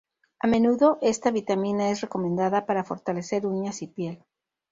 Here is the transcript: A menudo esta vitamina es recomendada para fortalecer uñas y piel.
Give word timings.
A 0.39 0.47
menudo 0.47 0.97
esta 1.03 1.29
vitamina 1.29 1.91
es 1.91 2.01
recomendada 2.01 2.65
para 2.65 2.83
fortalecer 2.83 3.45
uñas 3.45 3.83
y 3.83 3.87
piel. 3.87 4.23